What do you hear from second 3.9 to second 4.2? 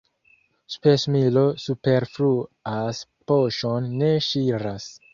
ne